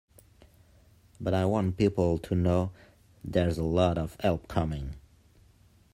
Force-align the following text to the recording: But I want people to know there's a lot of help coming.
But 1.19 1.35
I 1.35 1.45
want 1.45 1.77
people 1.77 2.17
to 2.17 2.33
know 2.33 2.71
there's 3.23 3.59
a 3.59 3.63
lot 3.63 3.99
of 3.99 4.17
help 4.19 4.47
coming. 4.47 4.95